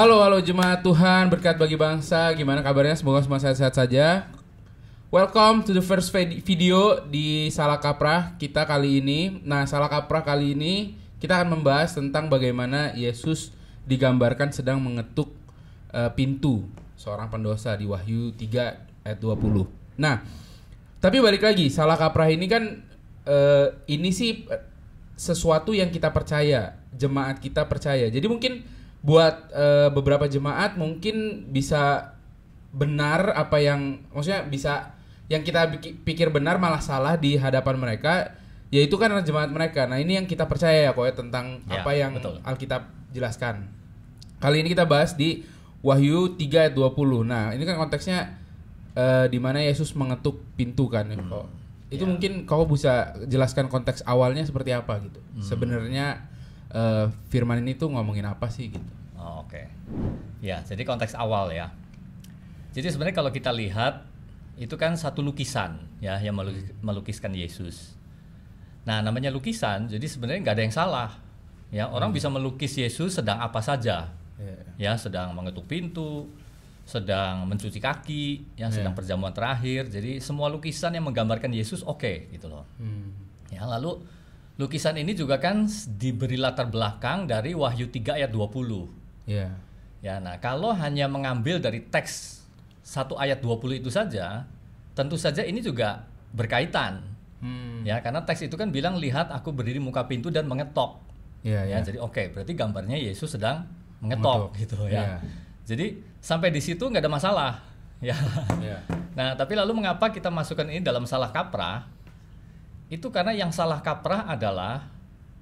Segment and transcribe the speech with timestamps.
[0.00, 2.32] Halo, halo jemaat Tuhan, berkat bagi bangsa.
[2.32, 2.96] Gimana kabarnya?
[2.96, 4.32] Semoga semua sehat-sehat saja.
[5.12, 9.44] Welcome to the first vid- video di Salah Kaprah kita kali ini.
[9.44, 13.52] Nah, Salah Kaprah kali ini kita akan membahas tentang bagaimana Yesus
[13.84, 15.36] digambarkan sedang mengetuk
[15.92, 16.64] eh, pintu
[16.96, 20.00] seorang pendosa di Wahyu 3 ayat 20.
[20.00, 20.24] Nah,
[20.96, 22.88] tapi balik lagi, Salah Kaprah ini kan
[23.28, 24.64] eh, ini sih eh,
[25.12, 28.08] sesuatu yang kita percaya, jemaat kita percaya.
[28.08, 32.12] Jadi mungkin buat eh, beberapa jemaat mungkin bisa
[32.70, 34.94] benar apa yang maksudnya bisa
[35.26, 35.70] yang kita
[36.04, 38.34] pikir benar malah salah di hadapan mereka
[38.70, 39.90] yaitu kan jemaat mereka.
[39.90, 42.38] Nah, ini yang kita percaya ya kok ya tentang Ya, apa yang betul.
[42.46, 43.66] Alkitab jelaskan.
[44.38, 45.42] Kali ini kita bahas di
[45.82, 47.26] Wahyu 3 ayat 20.
[47.26, 48.38] Nah, ini kan konteksnya
[48.94, 51.50] eh, di mana Yesus mengetuk pintu kan ya, kok.
[51.90, 52.10] Itu Ya.
[52.14, 55.18] mungkin kau bisa jelaskan konteks awalnya seperti apa gitu.
[55.18, 55.42] Hmm.
[55.42, 56.29] Sebenarnya
[56.70, 58.92] eh, firman ini tuh ngomongin apa sih gitu.
[59.16, 59.68] Oh, Oke.
[60.40, 61.68] Ya, jadi konteks awal ya.
[62.72, 64.06] Jadi sebenarnya kalau kita lihat
[64.56, 67.92] itu kan satu lukisan ya yang melukis- melukiskan Yesus.
[68.88, 71.10] Nah, namanya lukisan, jadi sebenarnya nggak ada yang salah.
[71.68, 74.08] Ya, orang bisa melukis Yesus sedang apa saja.
[74.80, 76.32] Ya, sedang mengetuk pintu,
[76.88, 78.98] sedang mencuci kaki, yang sedang Iya.
[78.98, 79.92] perjamuan terakhir.
[79.92, 82.64] Jadi semua lukisan yang menggambarkan Yesus oke gitu loh.
[82.80, 83.12] Hmm.
[83.52, 84.00] Ya, lalu
[84.60, 85.64] lukisan ini juga kan
[85.96, 88.84] diberi latar belakang dari Wahyu 3 ayat 20.
[89.24, 89.56] Ya.
[90.04, 92.44] Ya, nah kalau hanya mengambil dari teks
[92.84, 94.44] satu ayat 20 itu saja,
[94.92, 96.04] tentu saja ini juga
[96.36, 97.00] berkaitan.
[97.40, 97.80] Hmm.
[97.88, 101.00] Ya, karena teks itu kan bilang lihat aku berdiri muka pintu dan mengetok.
[101.40, 101.88] Ya, Ya, ya.
[101.88, 103.64] jadi oke, berarti gambarnya Yesus sedang
[104.04, 105.00] mengetok, Mengetok, gitu ya.
[105.00, 105.16] ya.
[105.64, 107.52] Jadi sampai di situ nggak ada masalah.
[108.00, 108.16] Ya.
[108.64, 108.80] Ya.
[109.12, 111.84] Nah, tapi lalu mengapa kita masukkan ini dalam salah kaprah?
[112.90, 114.90] Itu karena yang salah kaprah adalah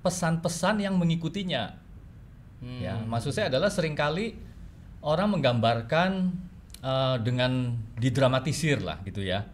[0.05, 1.75] pesan-pesan yang mengikutinya.
[2.61, 2.81] Hmm.
[2.85, 4.37] Ya, maksud saya adalah sering kali
[5.01, 6.29] orang menggambarkan
[6.85, 9.49] eh, dengan didramatisir lah gitu ya.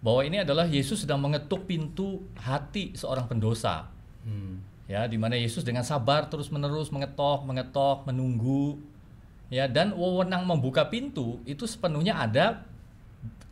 [0.00, 3.92] Bahwa ini adalah Yesus sedang mengetuk pintu hati seorang pendosa.
[4.24, 4.64] Hmm.
[4.84, 8.80] Ya, di mana Yesus dengan sabar terus-menerus mengetok, mengetok, menunggu.
[9.52, 12.64] Ya, dan wewenang membuka pintu itu sepenuhnya ada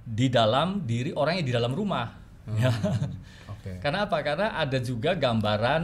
[0.03, 2.17] di dalam diri orang yang di dalam rumah.
[2.59, 2.73] Ya.
[3.83, 4.19] Karena apa?
[4.21, 5.83] Karena ada juga gambaran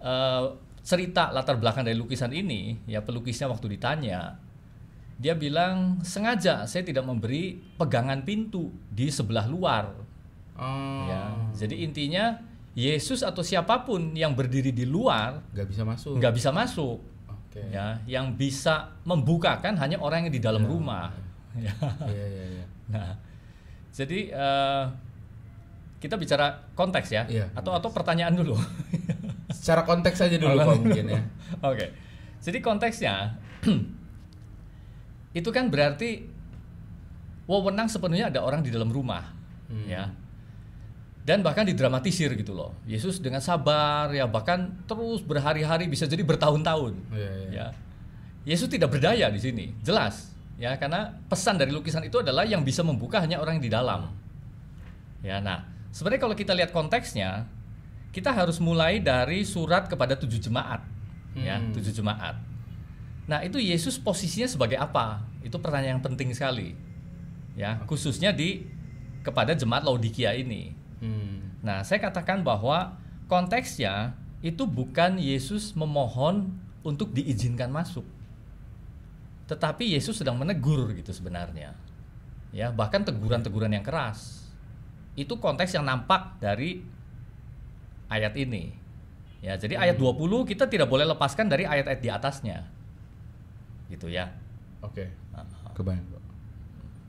[0.00, 0.44] eh,
[0.80, 2.78] cerita latar belakang dari lukisan ini.
[2.86, 4.40] Ya pelukisnya waktu ditanya,
[5.20, 9.92] dia bilang sengaja saya tidak memberi pegangan pintu di sebelah luar.
[10.56, 11.04] Oh.
[11.08, 12.40] Ya, jadi intinya
[12.72, 16.14] Yesus atau siapa pun yang berdiri di luar nggak bisa masuk.
[16.16, 16.98] nggak bisa masuk.
[17.28, 17.60] Oke.
[17.68, 21.12] Ya, yang bisa membukakan hanya orang yang di dalam rumah.
[21.50, 21.74] Ya.
[22.06, 22.66] Iya, iya, iya.
[22.86, 23.10] Nah,
[23.90, 24.84] jadi eh,
[26.00, 28.56] kita bicara konteks ya, Iya, atau atau pertanyaan dulu.
[29.56, 31.20] Secara konteks aja dulu kok mungkin ya.
[31.68, 31.92] Oke,
[32.40, 33.36] jadi konteksnya
[35.38, 36.26] itu kan berarti
[37.44, 39.36] wewenang sepenuhnya ada orang di dalam rumah,
[39.70, 39.86] Hmm.
[39.86, 40.10] ya.
[41.20, 42.74] Dan bahkan didramatisir gitu loh.
[42.88, 46.96] Yesus dengan sabar ya bahkan terus berhari-hari bisa jadi bertahun-tahun.
[47.14, 47.46] Iya, iya.
[47.54, 47.66] Ya.
[48.48, 50.32] Yesus tidak berdaya di sini, jelas.
[50.56, 54.00] Ya, karena pesan dari lukisan itu adalah yang bisa membuka hanya orang yang di dalam.
[55.20, 55.60] Ya, nah,
[55.90, 57.46] sebenarnya kalau kita lihat konteksnya,
[58.10, 60.82] kita harus mulai dari surat kepada tujuh jemaat.
[61.38, 61.70] Ya, Hmm.
[61.70, 62.34] tujuh jemaat.
[63.30, 65.22] Nah, itu Yesus posisinya sebagai apa?
[65.46, 66.74] Itu pertanyaan yang penting sekali.
[67.54, 68.66] Ya, khususnya di
[69.22, 70.74] kepada jemaat Laodikia ini.
[70.98, 71.54] Hmm.
[71.62, 72.98] Nah, saya katakan bahwa
[73.30, 76.50] konteksnya itu bukan Yesus memohon
[76.82, 78.02] untuk diizinkan masuk.
[79.46, 81.76] Tetapi Yesus sedang menegur gitu sebenarnya.
[82.50, 84.49] Ya, bahkan teguran-teguran yang keras.
[85.18, 86.82] Itu konteks yang nampak dari
[88.10, 88.74] ayat ini.
[89.40, 92.58] Ya, jadi ayat 20 kita tidak boleh lepaskan dari ayat-ayat di atasnya.
[93.88, 94.28] Gitu ya.
[94.84, 95.08] Oke.
[95.72, 96.24] Kebayang kok.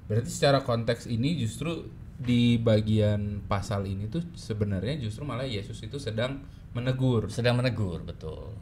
[0.07, 5.97] Berarti secara konteks ini justru di bagian pasal ini tuh sebenarnya justru malah Yesus itu
[5.97, 6.39] sedang
[6.71, 7.27] menegur.
[7.27, 8.53] sedang menegur, betul.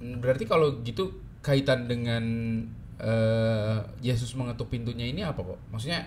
[0.00, 1.14] Berarti kalau gitu
[1.44, 2.24] kaitan dengan
[2.98, 5.60] eh, Yesus mengetuk pintunya ini apa kok?
[5.70, 6.06] Maksudnya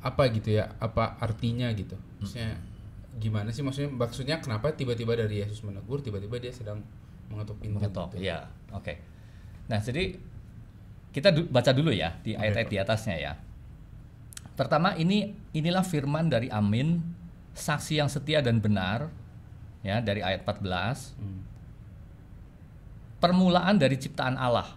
[0.00, 0.74] apa gitu ya?
[0.76, 1.96] Apa artinya gitu?
[2.18, 2.56] Maksudnya
[3.16, 6.84] gimana sih maksudnya maksudnya kenapa tiba-tiba dari Yesus menegur tiba-tiba dia sedang
[7.26, 8.28] mengetuk pintu mengetok gitu?
[8.28, 8.92] ya oke
[9.66, 10.20] nah jadi
[11.10, 13.32] kita du- baca dulu ya di ayat-ayat di atasnya ya
[14.52, 17.00] pertama ini inilah firman dari Amin
[17.56, 19.08] saksi yang setia dan benar
[19.80, 21.40] ya dari ayat 14 Hmm.
[23.16, 24.76] permulaan dari ciptaan Allah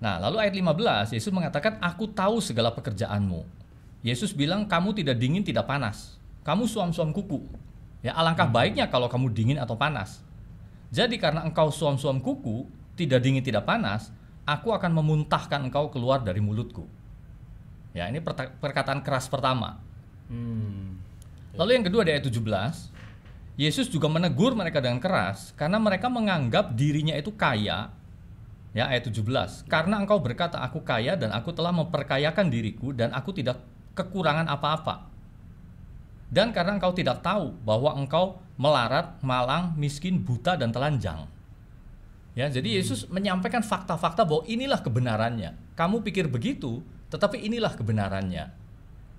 [0.00, 3.59] nah lalu ayat 15 Yesus mengatakan aku tahu segala pekerjaanmu
[4.00, 7.44] Yesus bilang kamu tidak dingin tidak panas kamu suam-suam kuku
[8.00, 10.24] ya alangkah baiknya kalau kamu dingin atau panas
[10.90, 12.66] jadi karena engkau suam-suam kuku
[12.98, 14.10] tidak dingin tidak panas,
[14.42, 16.84] aku akan memuntahkan engkau keluar dari mulutku.
[17.94, 18.18] Ya, ini
[18.58, 19.78] perkataan keras pertama.
[20.26, 20.98] Hmm.
[21.54, 22.90] Lalu yang kedua di ayat 17,
[23.58, 27.94] Yesus juga menegur mereka dengan keras karena mereka menganggap dirinya itu kaya.
[28.70, 29.66] Ya, ayat 17.
[29.66, 33.58] Karena engkau berkata aku kaya dan aku telah memperkayakan diriku dan aku tidak
[34.00, 35.08] kekurangan apa-apa.
[36.30, 41.26] Dan karena engkau tidak tahu bahwa engkau melarat, malang, miskin, buta dan telanjang.
[42.38, 45.58] Ya, jadi Yesus menyampaikan fakta-fakta bahwa inilah kebenarannya.
[45.74, 46.78] Kamu pikir begitu,
[47.10, 48.54] tetapi inilah kebenarannya.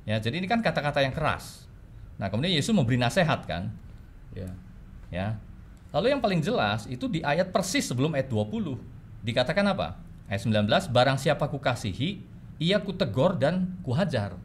[0.08, 1.68] Ya, jadi ini kan kata-kata yang keras.
[2.16, 3.76] Nah, kemudian Yesus memberi nasihat kan,
[4.32, 4.50] Ya.
[5.12, 5.28] ya.
[5.92, 8.80] Lalu yang paling jelas itu di ayat persis sebelum ayat 20.
[9.28, 10.00] Dikatakan apa?
[10.32, 12.24] Ayat 19, barang siapa kukasihi,
[12.64, 14.40] ia kutegor dan kuhajar.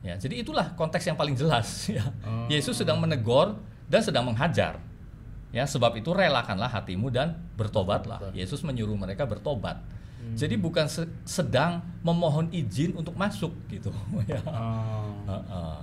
[0.00, 2.04] Ya, jadi itulah konteks yang paling jelas ya.
[2.24, 2.48] Oh.
[2.48, 4.80] Yesus sedang menegur dan sedang menghajar.
[5.50, 8.30] Ya, sebab itu relakanlah hatimu dan bertobatlah.
[8.32, 9.82] Yesus menyuruh mereka bertobat.
[10.36, 13.88] Jadi bukan se- sedang memohon izin untuk masuk gitu
[14.30, 14.38] ya.
[15.26, 15.78] Heeh.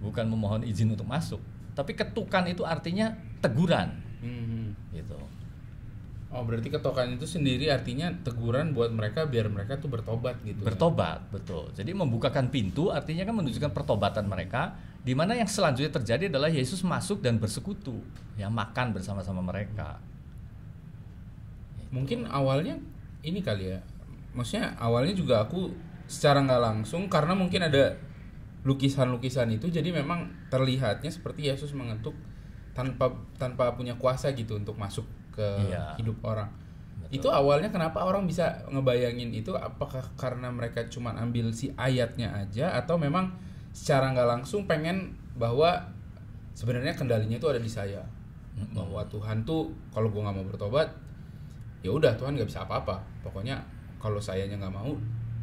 [0.00, 1.42] Bukan memohon izin untuk masuk,
[1.76, 4.72] tapi ketukan itu artinya teguran Hmm.
[4.92, 5.16] gitu.
[6.30, 10.62] Oh berarti ketokan itu sendiri artinya teguran buat mereka biar mereka tuh bertobat gitu.
[10.62, 10.66] ya?
[10.70, 11.74] Bertobat, betul.
[11.74, 16.86] Jadi membukakan pintu artinya kan menunjukkan pertobatan mereka di mana yang selanjutnya terjadi adalah Yesus
[16.86, 17.98] masuk dan bersekutu,
[18.38, 19.98] ya makan bersama-sama mereka.
[21.90, 22.78] Mungkin awalnya
[23.26, 23.82] ini kali ya.
[24.30, 25.74] Maksudnya awalnya juga aku
[26.06, 27.98] secara nggak langsung karena mungkin ada
[28.62, 32.14] lukisan-lukisan itu jadi memang terlihatnya seperti Yesus mengetuk
[32.70, 35.94] tanpa tanpa punya kuasa gitu untuk masuk ke Iya.
[35.96, 36.50] hidup orang.
[37.00, 37.16] Betul.
[37.16, 42.76] Itu awalnya kenapa orang bisa ngebayangin itu apakah karena mereka cuma ambil si ayatnya aja
[42.76, 43.32] atau memang
[43.70, 45.80] secara nggak langsung pengen bahwa
[46.52, 48.02] sebenarnya kendalinya itu ada di saya.
[48.70, 50.88] Bahwa Tuhan tuh kalau gua nggak mau bertobat
[51.80, 53.00] ya udah Tuhan nggak bisa apa-apa.
[53.24, 53.56] Pokoknya
[53.96, 54.92] kalau sayanya nggak mau,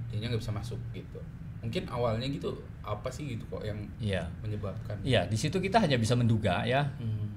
[0.09, 1.17] dia nggak bisa masuk gitu.
[1.57, 2.53] Mungkin awalnya gitu
[2.85, 4.23] apa sih gitu kok yang Iya.
[4.39, 4.95] menyebabkan?
[5.01, 6.85] Iya, di situ kita hanya bisa menduga ya.
[7.01, 7.27] Hmm.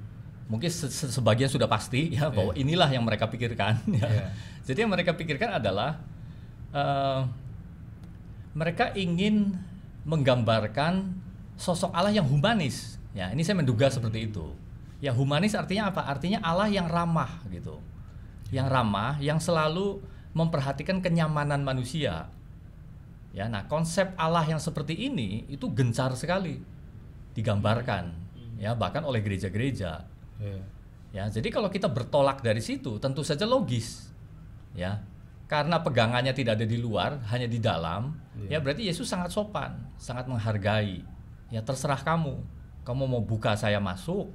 [0.50, 3.78] Mungkin se- se- sebagian sudah pasti ya bahwa inilah yang mereka pikirkan.
[4.00, 4.08] Ya.
[4.10, 4.26] Iya.
[4.66, 6.02] Jadi yang mereka pikirkan adalah
[6.74, 7.20] eh,
[8.52, 9.54] mereka ingin
[10.02, 11.06] menggambarkan
[11.54, 12.98] sosok Allah yang humanis.
[13.14, 14.50] Ya, ini saya menduga seperti itu.
[14.98, 16.04] Ya, humanis artinya apa?
[16.06, 17.78] Artinya Allah yang ramah gitu.
[18.50, 20.02] Yang ramah, yang selalu
[20.34, 22.30] memperhatikan kenyamanan manusia.
[23.30, 26.58] Ya, nah konsep Allah yang seperti ini itu gencar sekali
[27.30, 28.10] digambarkan,
[28.58, 30.02] ya bahkan oleh gereja-gereja.
[30.40, 30.62] Iya.
[31.10, 34.14] Ya, jadi kalau kita bertolak dari situ, tentu saja logis,
[34.78, 35.02] ya,
[35.50, 38.56] karena pegangannya tidak ada di luar, hanya di dalam, Iya.
[38.56, 41.02] ya berarti Yesus sangat sopan, sangat menghargai.
[41.50, 42.38] Ya terserah kamu,
[42.86, 44.30] kamu mau buka saya masuk,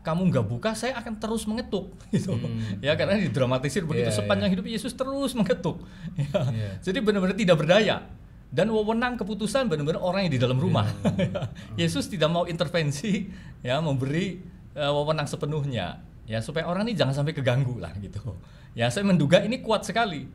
[0.00, 2.32] kamu nggak buka saya akan terus mengetuk, gitu.
[2.32, 2.80] Hmm.
[2.80, 5.84] Ya karena didramatisir begitu Iya, sepanjang hidup Yesus terus mengetuk.
[6.16, 6.40] Ya.
[6.48, 6.70] Iya.
[6.80, 8.00] Jadi benar-benar tidak berdaya
[8.48, 10.88] dan wewenang keputusan benar-benar orang yang di dalam rumah.
[11.80, 13.28] Yesus tidak mau intervensi,
[13.60, 18.20] ya memberi eh, wewenang sepenuhnya, ya supaya orang ini jangan sampai keganggu lah gitu.
[18.72, 20.26] Ya saya menduga ini kuat sekali,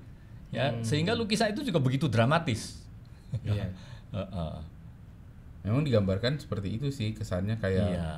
[0.49, 0.81] ya Hmm.
[0.81, 2.79] sehingga lukisan itu juga begitu dramatis.
[3.41, 3.67] Iya.
[4.15, 4.55] Heeh.
[5.59, 8.11] Memang digambarkan seperti itu sih kesannya kayak Iya.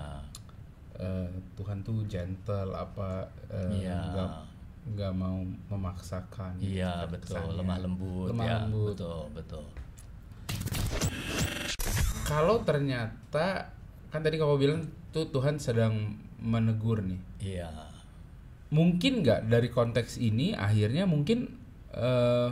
[0.96, 3.98] eh, Tuhan tuh gentle apa eh, Iya.
[4.08, 4.32] nggak
[4.94, 6.58] nggak mau memaksakan.
[6.58, 7.58] gitu Iya kan betul, kesannya.
[7.58, 8.88] lemah lembut Lemah ya, lembut.
[8.94, 9.66] betul betul.
[12.24, 13.68] Kalau ternyata
[14.08, 14.82] kan tadi kamu bilang
[15.12, 17.22] tuh Tuhan sedang menegur nih.
[17.44, 17.70] Iya.
[18.72, 21.52] Mungkin nggak dari konteks ini akhirnya mungkin
[21.92, 22.50] eh,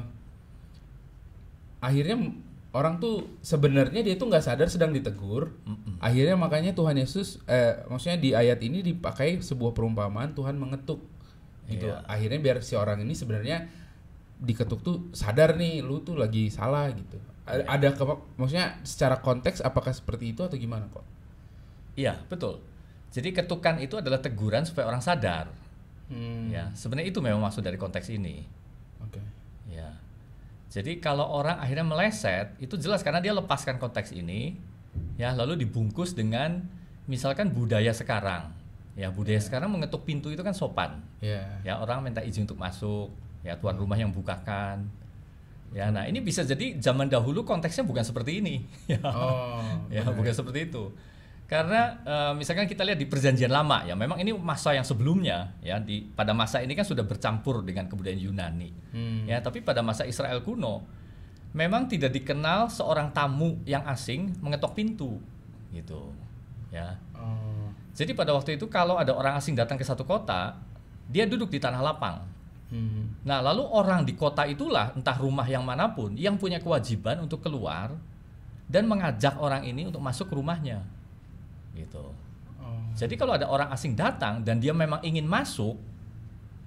[1.79, 2.19] akhirnya
[2.69, 5.49] orang tuh sebenarnya dia tuh nggak sadar sedang ditegur.
[5.65, 5.97] Mm-mm.
[6.03, 11.01] Akhirnya makanya Tuhan Yesus eh maksudnya di ayat ini dipakai sebuah perumpamaan Tuhan mengetuk
[11.71, 11.89] gitu.
[11.89, 12.05] Iya.
[12.05, 13.65] Akhirnya biar si orang ini sebenarnya
[14.39, 17.17] diketuk tuh sadar nih lu tuh lagi salah gitu.
[17.49, 17.65] Iya.
[17.65, 21.01] Ada ke- maksudnya secara konteks apakah seperti itu atau gimana kok?
[21.95, 22.61] Iya betul.
[23.09, 25.49] Jadi ketukan itu adalah teguran supaya orang sadar.
[26.09, 28.45] Hmm, Ya sebenarnya itu memang maksud dari konteks ini.
[29.01, 29.21] Oke.
[29.69, 29.93] Ya.
[30.69, 34.53] Jadi kalau orang akhirnya meleset, itu jelas karena dia lepaskan konteks ini,
[35.17, 36.61] ya lalu dibungkus dengan
[37.09, 38.53] misalkan budaya sekarang.
[38.93, 41.01] Ya budaya sekarang mengetuk pintu itu kan sopan.
[41.21, 41.41] Ya.
[41.65, 43.09] Ya orang minta izin untuk masuk,
[43.41, 44.85] ya tuan rumah yang bukakan.
[45.69, 48.65] Ya, nah ini bisa jadi zaman dahulu konteksnya bukan seperti ini.
[48.89, 49.61] Ya, Oh.
[49.89, 50.17] ya benar.
[50.17, 50.89] bukan seperti itu.
[51.49, 55.81] Karena eh, misalkan kita lihat di perjanjian lama ya, memang ini masa yang sebelumnya ya
[55.81, 58.69] di pada masa ini kan sudah bercampur dengan kebudayaan Yunani.
[58.93, 59.25] Hmm.
[59.25, 60.85] Ya, tapi pada masa Israel kuno
[61.57, 65.17] memang tidak dikenal seorang tamu yang asing mengetok pintu
[65.73, 66.13] gitu.
[66.69, 67.01] Ya.
[67.17, 67.73] Oh.
[67.97, 70.53] Jadi pada waktu itu kalau ada orang asing datang ke satu kota,
[71.09, 72.29] dia duduk di tanah lapang.
[72.69, 73.17] Hmm.
[73.25, 77.41] Nah, lalu orang di kota itulah, entah rumah yang mana pun, yang punya kewajiban untuk
[77.41, 77.97] keluar
[78.69, 80.85] dan mengajak orang ini untuk masuk ke rumahnya.
[81.73, 82.03] Gitu.
[82.59, 82.81] Oh.
[82.93, 85.79] Jadi kalau ada orang asing datang dan dia memang ingin masuk,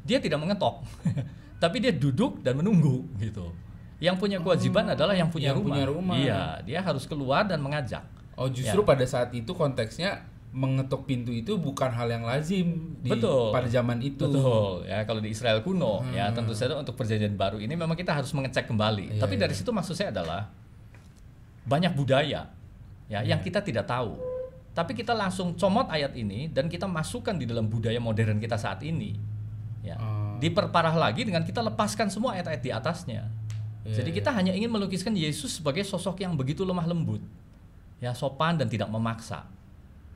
[0.02, 0.82] dia tidak mengetok.
[1.62, 3.52] Tapi dia duduk dan menunggu gitu.
[4.02, 5.68] Yang punya kewajiban adalah yang punya yang rumah.
[5.78, 6.16] punya rumah.
[6.18, 8.02] Iya, dia harus keluar dan mengajak.
[8.34, 8.88] Oh justru Ya.
[8.88, 13.54] pada saat itu konteksnya mengetuk pintu itu bukan hal yang lazim di Betul.
[13.54, 14.26] pada zaman itu.
[14.26, 16.36] Betul ya kalau di Israel kuno ya Hmm.
[16.36, 19.16] tentu saja untuk perjanjian baru ini memang kita harus mengecek kembali.
[19.16, 19.42] Iya, Tapi iya.
[19.46, 20.50] dari situ maksud saya adalah
[21.62, 22.50] banyak budaya
[23.06, 23.44] ya yang Iya.
[23.44, 24.18] kita tidak tahu.
[24.72, 28.80] Tapi kita langsung comot ayat ini dan kita masukkan di dalam budaya modern kita saat
[28.80, 29.20] ini.
[29.84, 30.00] Ya.
[30.00, 30.40] Oh.
[30.40, 33.28] Diperparah lagi dengan kita lepaskan semua ayat-ayat di atasnya.
[33.84, 34.18] Iya, Jadi iya.
[34.22, 37.20] kita hanya ingin melukiskan Yesus sebagai sosok yang begitu lemah lembut.
[38.00, 39.44] Ya, sopan dan tidak memaksa.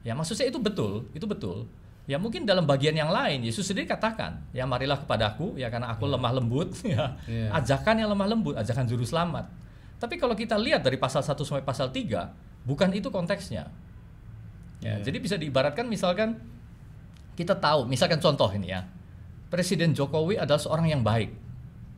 [0.06, 1.68] Ya, maksud saya itu betul, itu betul.
[2.06, 6.06] Ya mungkin dalam bagian yang lain Yesus sendiri katakan, ya marilah kepadaku ya karena aku
[6.06, 7.18] lemah lembut ya.
[7.26, 7.50] Iya.
[7.50, 9.50] Ajakan yang lemah lembut, ajakan juru selamat.
[9.98, 12.30] Tapi kalau kita lihat dari pasal 1 sampai pasal 3,
[12.62, 13.66] bukan itu konteksnya.
[14.84, 15.08] Ya, Iya.
[15.08, 16.36] jadi bisa diibaratkan misalkan
[17.32, 18.84] kita tahu, misalkan contoh ini ya.
[19.46, 21.30] Presiden Jokowi adalah seorang yang baik.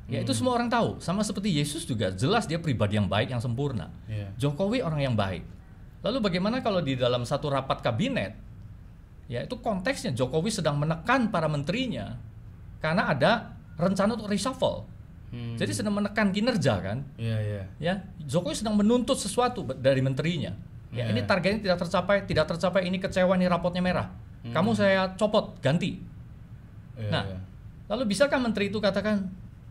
[0.08, 0.96] Ya itu semua orang tahu.
[1.04, 3.92] Sama seperti Yesus juga jelas dia pribadi yang baik yang sempurna.
[4.08, 4.32] Iya.
[4.40, 5.44] Jokowi orang yang baik.
[6.00, 8.32] Lalu bagaimana kalau di dalam satu rapat kabinet,
[9.28, 12.16] ya itu konteksnya Jokowi sedang menekan para menterinya
[12.80, 13.32] karena ada
[13.76, 14.88] rencana untuk reshuffle.
[15.28, 15.60] Hmm.
[15.60, 17.62] Jadi sedang menekan kinerja kan, Iya iya.
[17.76, 17.94] ya
[18.24, 20.56] Jokowi sedang menuntut sesuatu dari menterinya.
[20.88, 21.12] Ya Ya.
[21.12, 24.08] ini targetnya tidak tercapai, tidak tercapai ini kecewa ini rapotnya merah.
[24.40, 26.00] Kamu saya copot, ganti.
[26.96, 27.38] Iya, Nah, iya.
[27.86, 29.28] lalu bisakah menteri itu katakan,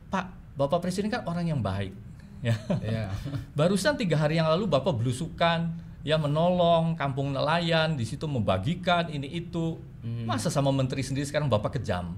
[0.08, 1.92] Pak, Bapak Presiden kan orang yang baik.
[2.46, 2.54] Ya.
[2.78, 3.10] Iya.
[3.52, 5.74] Barusan tiga hari yang lalu Bapak belusukan,
[6.06, 9.82] ya menolong kampung nelayan, di situ membagikan ini itu.
[10.06, 10.30] Hmm.
[10.30, 12.14] Masa sama menteri sendiri sekarang Bapak kejam?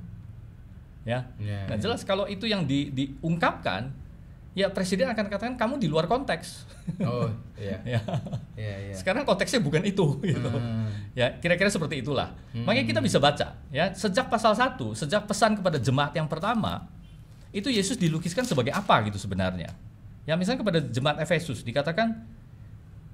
[1.07, 1.23] Ya.
[1.39, 1.81] Iya, Nah iya.
[1.81, 3.95] jelas kalau itu yang di- diungkapkan,
[4.59, 6.67] ya Presiden akan katakan kamu di luar konteks.
[7.07, 7.79] Oh iya.
[7.87, 8.01] ya.
[8.59, 8.95] Iya iya.
[8.99, 10.03] Sekarang konteksnya bukan itu.
[10.27, 10.49] Gitu.
[10.51, 10.91] Hmm.
[11.15, 12.35] Ya, kira-kira seperti itulah.
[12.51, 12.67] Hmm.
[12.67, 16.91] Makanya kita bisa baca ya, sejak pasal 1, sejak pesan kepada jemaat yang pertama,
[17.55, 19.71] itu Yesus dilukiskan sebagai apa gitu sebenarnya.
[20.27, 22.19] Ya, misalnya kepada jemaat Efesus dikatakan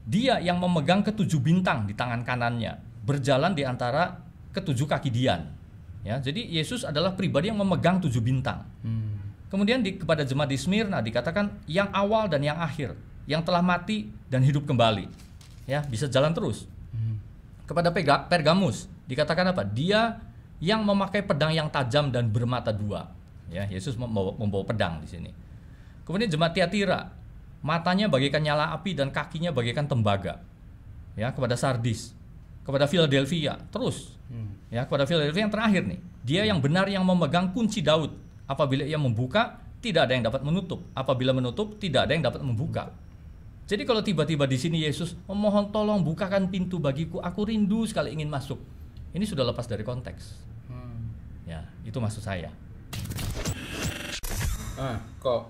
[0.10, 4.18] dia yang memegang ketujuh bintang di tangan kanannya, berjalan di antara
[4.52, 5.54] ketujuh kaki Dian.
[6.06, 8.66] Ya, jadi Yesus adalah pribadi yang memegang tujuh bintang.
[8.86, 9.15] Hmm.
[9.56, 12.92] Kemudian di, kepada jemaat di Smyrna dikatakan yang awal dan yang akhir,
[13.24, 15.08] yang telah mati dan hidup kembali.
[15.64, 16.68] Ya, bisa jalan terus.
[16.92, 17.24] Hmm.
[17.64, 19.64] Kepada Pega- Pergamus dikatakan apa?
[19.64, 20.20] Dia
[20.60, 23.08] yang memakai pedang yang tajam dan bermata dua.
[23.48, 25.32] Ya, Yesus membawa, membawa pedang di sini.
[26.04, 27.16] Kemudian jemaat Tiatira,
[27.64, 30.44] matanya bagaikan nyala api dan kakinya bagaikan tembaga.
[31.16, 32.12] Ya, kepada Sardis,
[32.68, 34.58] kepada Philadelphia, terus Hmm.
[34.74, 38.10] ya kepada Philadelphia yang terakhir nih dia yang benar yang memegang kunci Daud
[38.46, 42.94] apabila ia membuka tidak ada yang dapat menutup apabila menutup tidak ada yang dapat membuka
[43.66, 48.30] jadi kalau tiba-tiba di sini Yesus memohon tolong bukakan pintu bagiku aku rindu sekali ingin
[48.30, 48.62] masuk
[49.14, 51.14] ini sudah lepas dari konteks Hmm.
[51.46, 52.50] ya itu maksud saya
[54.76, 55.48] Ah, kok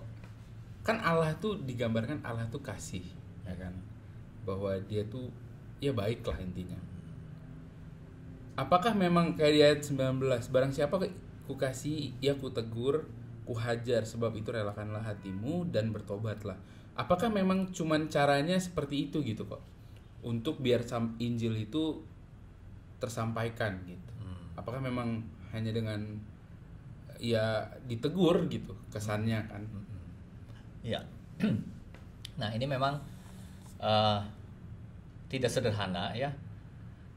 [0.85, 3.01] kan Allah tuh digambarkan Allah tuh kasih,
[3.41, 3.73] ya kan?
[4.45, 5.33] Bahwa dia tuh
[5.81, 6.77] ya baik lah intinya.
[8.53, 10.21] Apakah memang kayak di ayat 19
[10.53, 11.01] barang siapa
[11.45, 13.05] ku kasih ia ku tegur
[13.45, 16.57] ku hajar sebab itu relakanlah hatimu dan bertobatlah.
[16.97, 19.61] Apakah memang cuman caranya seperti itu gitu kok?
[20.25, 20.81] Untuk biar
[21.21, 22.01] Injil itu
[22.97, 24.11] tersampaikan gitu.
[24.57, 25.21] Apakah memang
[25.53, 26.01] hanya dengan
[27.21, 29.61] ya ditegur gitu kesannya kan?
[30.81, 31.05] Iya.
[32.41, 32.97] nah ini memang
[33.77, 34.19] eh,
[35.29, 36.31] tidak sederhana ya,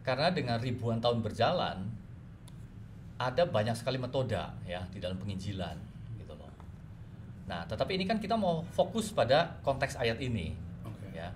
[0.02, 1.97] karena dengan ribuan tahun berjalan
[3.18, 5.74] ada banyak sekali metode ya di dalam penginjilan
[6.16, 6.50] gitu loh.
[7.50, 10.54] Nah tetapi ini kan kita mau fokus pada konteks ayat ini
[10.86, 11.10] Oke.
[11.12, 11.34] ya.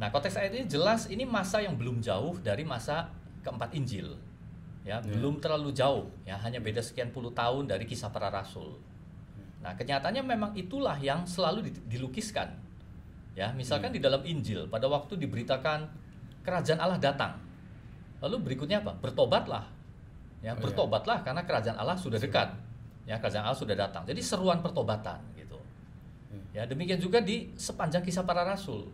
[0.00, 3.12] Nah konteks ayat ini jelas ini masa yang belum jauh dari masa
[3.44, 4.16] keempat Injil
[4.82, 5.14] ya Ya.
[5.14, 8.82] belum terlalu jauh ya hanya beda sekian puluh tahun dari kisah para rasul.
[9.62, 12.50] Nah, kenyataannya memang itulah yang selalu di- dilukiskan.
[13.38, 15.86] Ya, misalkan di dalam Injil pada waktu diberitakan
[16.42, 17.38] kerajaan Allah datang.
[18.18, 18.90] Lalu berikutnya apa?
[18.98, 19.70] Bertobatlah.
[20.42, 20.58] Oh, Ya, iya.
[20.58, 22.50] bertobatlah karena kerajaan Allah sudah dekat.
[23.06, 24.02] Ya, kerajaan Allah sudah datang.
[24.02, 25.54] Jadi seruan pertobatan gitu.
[26.50, 28.90] Ya, demikian juga di sepanjang kisah para rasul.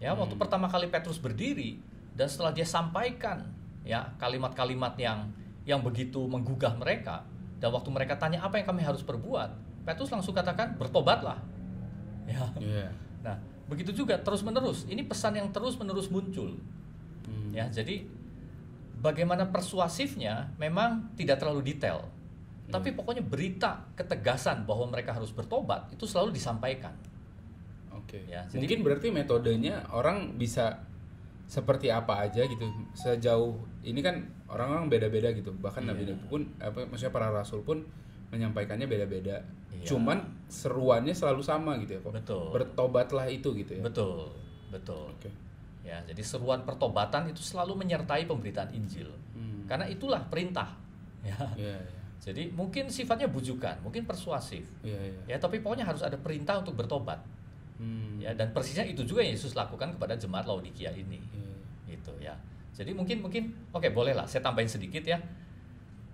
[0.00, 0.42] Ya, waktu Hmm.
[0.42, 1.76] pertama kali Petrus berdiri
[2.16, 3.44] dan setelah dia sampaikan
[3.84, 5.28] ya kalimat-kalimat yang
[5.68, 7.28] yang begitu menggugah mereka
[7.60, 9.50] dan waktu mereka tanya apa yang kami harus perbuat,
[9.84, 11.38] Petrus langsung katakan bertobatlah.
[12.24, 12.44] Ya.
[12.56, 12.88] Iya.
[13.24, 13.36] Nah,
[13.68, 14.84] begitu juga terus-menerus.
[14.88, 16.56] Ini pesan yang terus-menerus muncul.
[17.26, 17.50] Hmm.
[17.52, 18.04] Ya, jadi
[18.98, 22.06] bagaimana persuasifnya memang tidak terlalu detail.
[22.68, 26.92] Tapi pokoknya berita ketegasan bahwa mereka harus bertobat itu selalu disampaikan.
[27.96, 28.28] Oke.
[28.28, 30.84] Ya, jadi- Mungkin berarti metodenya orang bisa
[31.48, 32.60] seperti apa aja gitu.
[32.92, 34.20] Sejauh ini kan
[34.52, 35.48] orang-orang beda-beda gitu.
[35.56, 35.88] Bahkan Iya.
[35.96, 37.88] nabi-nabi pun apa maksudnya para rasul pun
[38.28, 39.40] menyampaikannya beda-beda.
[39.72, 39.88] Iya.
[39.88, 40.20] Cuman
[40.52, 42.12] seruannya selalu sama gitu ya kok.
[42.12, 42.52] Betul.
[42.52, 43.82] Bertobatlah itu gitu ya.
[43.84, 44.28] Betul,
[44.68, 45.08] betul.
[45.08, 45.32] Oke.
[45.88, 49.08] Ya, jadi seruan pertobatan itu selalu menyertai pemberitaan Injil.
[49.32, 49.64] Hmm.
[49.64, 50.76] Karena itulah perintah.
[51.24, 51.32] Ya.
[51.56, 52.00] Iya, iya.
[52.20, 54.68] Jadi mungkin sifatnya bujukan, mungkin persuasif.
[54.84, 55.20] Iya, iya.
[55.24, 57.16] Ya, tapi pokoknya harus ada perintah untuk bertobat.
[57.80, 58.20] Hmm.
[58.20, 61.24] Ya, dan persisnya itu juga yang Yesus lakukan kepada jemaat Laodikia ini.
[61.32, 61.56] Iya.
[61.88, 62.36] Gitu ya.
[62.76, 65.16] Jadi mungkin mungkin oke boleh lah saya tambahin sedikit ya.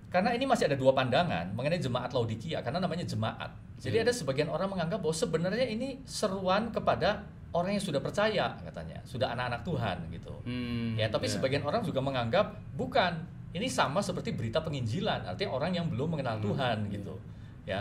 [0.09, 3.51] Karena ini masih ada dua pandangan mengenai jemaat Laodikia karena namanya jemaat.
[3.83, 4.05] Jadi Hmm.
[4.07, 9.31] ada sebagian orang menganggap bahwa sebenarnya ini seruan kepada orang yang sudah percaya katanya, sudah
[9.31, 10.35] anak-anak Tuhan gitu.
[10.43, 11.39] Hmm, Ya, tapi iya.
[11.39, 13.15] sebagian orang juga menganggap bukan.
[13.55, 16.91] Ini sama seperti berita penginjilan, artinya orang yang belum mengenal Hmm, Tuhan iya.
[16.99, 17.15] gitu.
[17.63, 17.81] Ya.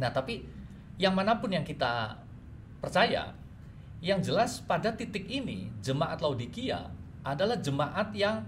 [0.00, 0.40] Nah, tapi
[0.96, 2.16] yang mana pun yang kita
[2.80, 3.36] percaya,
[4.00, 6.88] yang jelas pada titik ini jemaat Laodikia
[7.20, 8.40] adalah jemaat yang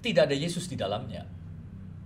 [0.00, 1.28] tidak ada Yesus di dalamnya.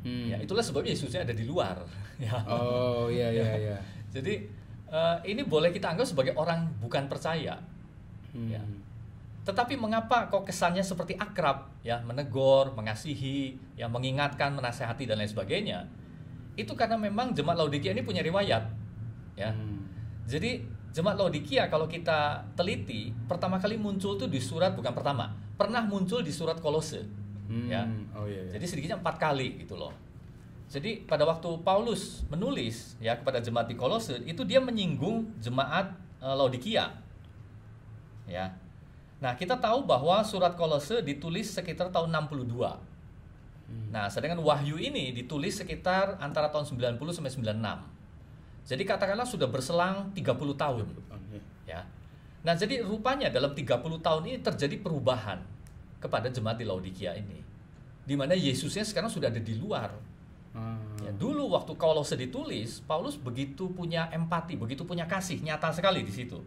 [0.02, 0.35] Hmm.
[0.35, 1.78] Ya, itulah sebabnya Yesusnya ada di luar.
[2.14, 2.30] Ya.
[2.47, 3.76] Oh, iya iya iya.
[4.14, 4.47] Jadi
[4.90, 7.60] eh, ini boleh kita anggap sebagai orang bukan percaya.
[8.34, 8.50] Hmm.
[8.50, 8.62] Ya.
[9.44, 15.84] Tetapi mengapa kok kesannya seperti akrab, ya, menegur, mengasihi, ya, mengingatkan, menasehati dan lain sebagainya?
[16.56, 18.64] Itu karena memang jemaat Laodikia ini punya riwayat,
[19.36, 19.52] ya.
[19.52, 19.84] Hmm.
[20.24, 20.64] Jadi
[20.96, 26.24] jemaat Laodikia kalau kita teliti, pertama kali muncul tuh di surat bukan pertama, pernah muncul
[26.24, 27.04] di surat Kolose,
[27.44, 27.68] Hmm.
[27.68, 27.84] ya.
[28.16, 28.48] Oh iya.
[28.48, 28.56] iya.
[28.56, 29.92] Jadi sedikitnya empat kali gitu loh.
[30.68, 36.35] Jadi pada waktu Paulus menulis ya kepada jemaat di Kolose itu dia menyinggung jemaat eh,
[36.35, 36.90] Laodikia.
[38.24, 38.57] Ya.
[39.22, 42.53] Nah, kita tahu bahwa surat Kolose ditulis sekitar tahun 62.
[42.55, 43.88] Hmm.
[43.88, 47.94] Nah, sedangkan Wahyu ini ditulis sekitar antara tahun 90 sampai 96.
[48.64, 50.87] Jadi katakanlah sudah berselang 30 tahun.
[51.68, 51.85] Ya.
[52.44, 55.40] Nah, jadi rupanya dalam 30 tahun ini terjadi perubahan
[56.00, 57.40] kepada jemaat di Laodikia ini.
[58.05, 59.96] Di mana Yesusnya sekarang sudah ada di luar.
[60.54, 60.78] Ah.
[61.02, 66.14] Ya, dulu waktu Kolose ditulis, Paulus begitu punya empati, begitu punya kasih, nyata sekali di
[66.14, 66.38] situ.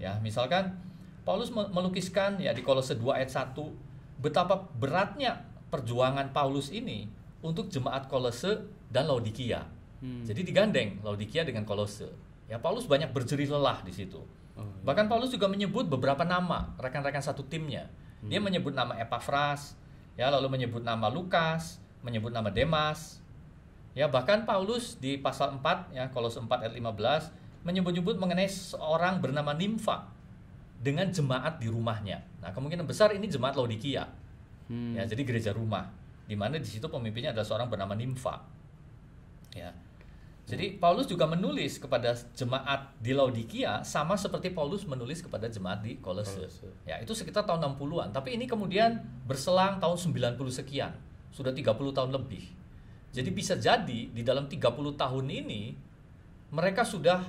[0.00, 0.72] Ya, misalkan
[1.22, 3.52] Paulus me- melukiskan ya di Kolose 2 ayat 1
[4.16, 7.12] betapa beratnya perjuangan Paulus ini
[7.44, 9.68] untuk jemaat Kolose dan Laodikia.
[10.00, 10.24] Hmm.
[10.24, 12.08] Jadi digandeng Laodikia dengan Kolose.
[12.48, 14.22] Ya, Paulus banyak berjerih lelah di situ.
[14.56, 14.80] Oh, iya.
[14.86, 17.92] Bahkan Paulus juga menyebut beberapa nama rekan-rekan satu timnya.
[18.24, 19.76] Dia menyebut nama Epafras,
[20.16, 23.20] ya lalu menyebut nama Lukas, menyebut nama Demas.
[23.96, 29.56] Ya bahkan Paulus di pasal 4 ya Kolose 4 ayat 15 menyebut-nyebut mengenai seorang bernama
[29.56, 30.04] Nimfa
[30.76, 32.20] dengan jemaat di rumahnya.
[32.44, 34.04] Nah, kemungkinan besar ini jemaat Laodikia.
[34.68, 34.92] Hmm.
[34.94, 35.88] Ya, jadi gereja rumah
[36.28, 38.36] di mana di situ pemimpinnya adalah seorang bernama Nimfa.
[39.56, 39.72] Ya.
[40.46, 45.98] Jadi Paulus juga menulis kepada jemaat di Laodikia sama seperti Paulus menulis kepada jemaat di
[45.98, 46.38] Kolose.
[46.38, 46.70] Kolose.
[46.86, 48.14] Ya, itu sekitar tahun 60-an.
[48.14, 50.94] Tapi ini kemudian berselang tahun 90 sekian.
[51.34, 52.46] Sudah 30 tahun lebih.
[53.16, 54.60] Jadi bisa jadi di dalam 30
[54.92, 55.72] tahun ini
[56.52, 57.24] mereka sudah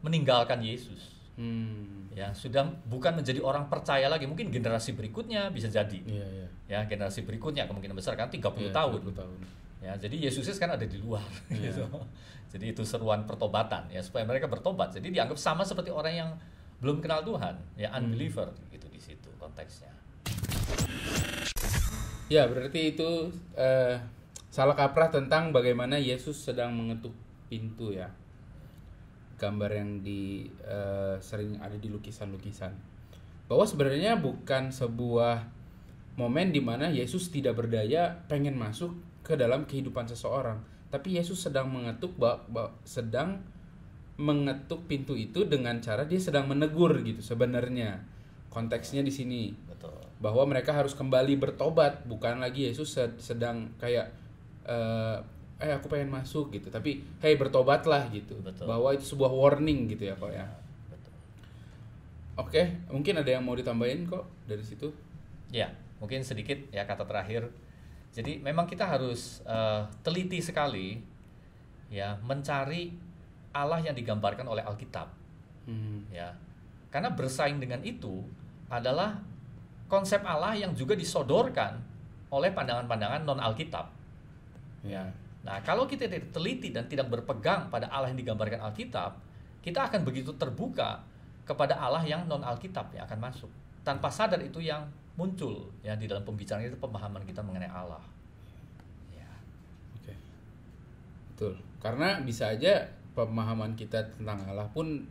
[0.00, 1.12] meninggalkan Yesus.
[1.36, 2.08] Hmm.
[2.16, 4.24] Ya, sudah bukan menjadi orang percaya lagi.
[4.24, 6.00] Mungkin generasi berikutnya bisa jadi.
[6.00, 6.48] Iya iya.
[6.66, 9.04] Ya, generasi berikutnya kemungkinan besar kan 30 Iya, tahun.
[9.04, 9.36] 20 tahun.
[9.84, 11.20] Ya, jadi Yesusnya sekarang ada di luar
[11.52, 11.68] Iya.
[11.68, 11.84] gitu.
[12.56, 14.96] Jadi itu seruan pertobatan ya supaya mereka bertobat.
[14.96, 16.30] Jadi dianggap sama seperti orang yang
[16.80, 18.08] belum kenal Tuhan, ya Hmm.
[18.08, 19.92] unbeliever gitu di situ konteksnya.
[22.26, 24.00] Ya, berarti itu eh,
[24.56, 27.12] salah kaprah tentang bagaimana Yesus sedang mengetuk
[27.52, 28.08] pintu ya.
[29.36, 32.72] Gambar yang di eh, sering ada di lukisan-lukisan.
[33.52, 35.44] Bahwa sebenarnya bukan sebuah
[36.16, 41.68] momen di mana Yesus tidak berdaya pengen masuk ke dalam kehidupan seseorang, tapi Yesus sedang
[41.68, 42.16] mengetuk
[42.88, 43.44] sedang
[44.16, 48.00] mengetuk pintu itu dengan cara dia sedang menegur gitu sebenarnya.
[48.48, 50.00] Konteksnya di sini Betul.
[50.16, 54.24] bahwa mereka harus kembali bertobat bukan lagi Yesus sed- sedang kayak
[54.66, 55.16] eh
[55.56, 58.68] eh aku pengen masuk gitu tapi hey bertobatlah gitu Betul.
[58.68, 60.44] bahwa itu sebuah warning gitu ya kok ya
[60.92, 61.14] Betul.
[62.36, 64.92] oke mungkin ada yang mau ditambahin kok dari situ
[65.54, 65.70] Ya,
[66.02, 67.46] mungkin sedikit ya kata terakhir.
[68.10, 70.98] Jadi memang kita harus eh, teliti sekali
[71.86, 72.90] ya mencari
[73.54, 75.06] Allah yang digambarkan oleh Alkitab.
[75.66, 76.14] hmm.
[76.14, 76.30] ya
[76.94, 78.22] karena bersaing dengan itu
[78.70, 79.18] adalah
[79.90, 81.74] konsep Allah yang juga disodorkan
[82.30, 83.90] oleh pandangan-pandangan non Alkitab
[84.86, 85.04] ya.
[85.46, 89.18] Nah kalau kita tidak teliti dan tidak berpegang pada Allah yang digambarkan Alkitab
[89.66, 91.02] kita akan begitu terbuka
[91.42, 93.50] kepada Allah yang non Alkitab yang akan masuk.
[93.82, 94.86] Tanpa sadar itu yang
[95.18, 98.02] muncul ya di dalam pembicaraan itu pemahaman kita mengenai Allah.
[99.10, 99.26] Ya.
[99.98, 100.14] Oke.
[101.34, 101.54] Betul.
[101.82, 102.86] Karena bisa aja
[103.18, 105.02] pemahaman kita tentang Allah pun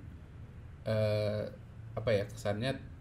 [0.88, 1.44] eh,
[1.96, 2.95] apa ya kesannya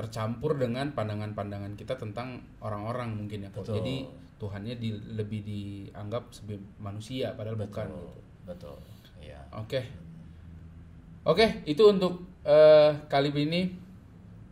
[0.00, 3.50] tercampur dengan pandangan-pandangan kita tentang orang-orang mungkin ya.
[3.52, 3.60] Kok.
[3.68, 3.76] Betul.
[3.84, 3.96] Jadi
[4.40, 8.20] Tuhannya di, lebih dianggap sebagai manusia padahal bukan betul gitu.
[8.48, 8.76] betul
[9.20, 9.84] ya Oke.
[11.20, 13.68] Oke, itu untuk eh, kali ini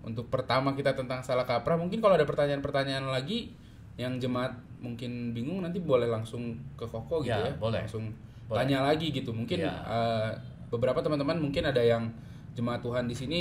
[0.05, 1.81] untuk pertama kita tentang salah kaprah.
[1.81, 3.57] Mungkin kalau ada pertanyaan-pertanyaan lagi
[3.97, 7.55] yang jemaat mungkin bingung nanti boleh langsung ke Koko gitu Ya, ya.
[7.57, 7.83] boleh.
[7.89, 8.13] Langsung
[8.47, 8.57] Boleh.
[8.63, 9.33] tanya lagi gitu.
[9.33, 9.73] Mungkin Ya.
[9.89, 10.31] eh,
[10.69, 12.13] beberapa teman-teman mungkin ada yang
[12.53, 13.41] jemaat Tuhan di sini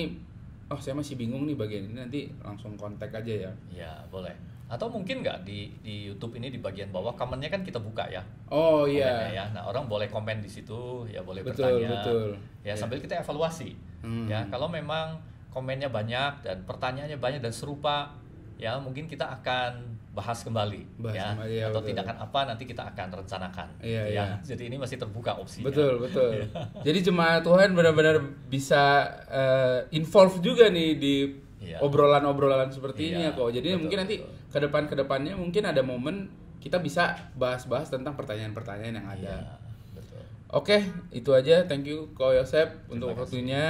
[0.67, 3.51] oh saya masih bingung nih bagian ini nanti langsung kontak aja ya.
[3.69, 4.33] ya boleh
[4.67, 8.19] atau mungkin nggak di di YouTube ini di bagian bawah komennya kan kita buka ya
[8.51, 9.31] Oh iya.
[9.31, 12.35] ya nah orang boleh komen di situ ya boleh Betul, bertanya betul.
[12.63, 14.29] ya sambil kita evaluasi Hmm.
[14.29, 15.17] ya kalau memang
[15.49, 18.13] komennya banyak dan pertanyaannya banyak dan serupa
[18.57, 21.89] ya mungkin kita akan bahas kembali Bahas ya kembali, ya, atau betul.
[21.93, 24.25] tindakan apa nanti kita akan rencanakan Iya, ya iya.
[24.41, 26.29] jadi ini masih terbuka opsinya Betul, betul.
[26.33, 26.47] Iya.
[26.89, 28.17] Jadi jemaat Tuhan benar-benar
[28.49, 31.15] bisa eh, involve juga nih di
[31.57, 31.81] Iya.
[31.81, 33.49] obrolan-obrolan seperti ini ya Iya, kok.
[33.51, 36.15] Jadi betul, mungkin nanti ke depan ke depannya mungkin ada momen
[36.57, 39.35] kita bisa bahas-bahas tentang pertanyaan-pertanyaan yang ada.
[39.37, 39.53] Iya,
[39.93, 40.77] betul Oke,
[41.11, 41.61] itu aja.
[41.65, 43.21] Thank you Ko Yosep untuk kasih.
[43.21, 43.63] waktunya.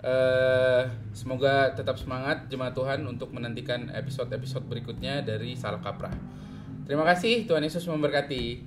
[0.00, 0.82] Eh,
[1.12, 6.16] semoga tetap semangat jemaat Tuhan untuk menantikan episode-episode berikutnya dari Salah Kaprah.
[6.88, 8.64] Terima kasih, Tuhan Yesus memberkati.